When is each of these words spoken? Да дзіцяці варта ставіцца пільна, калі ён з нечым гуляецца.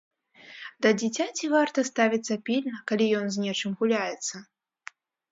Да 0.85 0.89
дзіцяці 1.01 1.49
варта 1.55 1.83
ставіцца 1.89 2.37
пільна, 2.47 2.79
калі 2.93 3.05
ён 3.19 3.25
з 3.35 3.43
нечым 3.43 3.71
гуляецца. 3.83 4.35